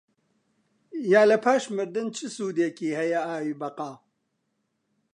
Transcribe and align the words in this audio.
یا 1.11 1.23
لە 1.29 1.37
پاش 1.45 1.63
مردن 1.75 2.07
چ 2.15 2.17
سوودێکی 2.35 2.95
هەیە 2.99 3.19
ئاوی 3.27 3.57
بەقا؟ 3.61 3.91